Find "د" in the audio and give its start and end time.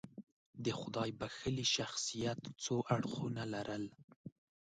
0.63-0.65